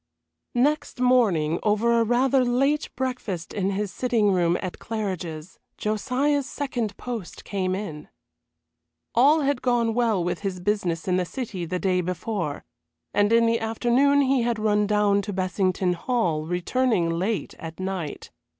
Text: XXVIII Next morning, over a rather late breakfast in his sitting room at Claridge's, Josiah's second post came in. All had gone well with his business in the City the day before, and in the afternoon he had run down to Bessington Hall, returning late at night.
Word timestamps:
XXVIII 0.55 0.63
Next 0.63 0.99
morning, 0.99 1.59
over 1.61 1.99
a 1.99 2.03
rather 2.03 2.43
late 2.43 2.89
breakfast 2.95 3.53
in 3.53 3.69
his 3.69 3.91
sitting 3.93 4.31
room 4.33 4.57
at 4.59 4.79
Claridge's, 4.79 5.59
Josiah's 5.77 6.47
second 6.47 6.97
post 6.97 7.45
came 7.45 7.75
in. 7.75 8.07
All 9.13 9.41
had 9.41 9.61
gone 9.61 9.93
well 9.93 10.23
with 10.23 10.39
his 10.39 10.59
business 10.59 11.07
in 11.07 11.17
the 11.17 11.25
City 11.25 11.65
the 11.65 11.77
day 11.77 12.01
before, 12.01 12.65
and 13.13 13.31
in 13.31 13.45
the 13.45 13.59
afternoon 13.59 14.21
he 14.21 14.41
had 14.41 14.57
run 14.57 14.87
down 14.87 15.21
to 15.21 15.33
Bessington 15.33 15.93
Hall, 15.93 16.47
returning 16.47 17.07
late 17.11 17.53
at 17.59 17.79
night. 17.79 18.31